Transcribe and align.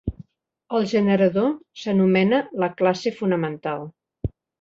El 0.77 0.85
generador 0.93 1.51
s'anomena 1.81 2.39
"la 2.63 2.71
classe 2.79 3.13
fonamental". 3.19 3.85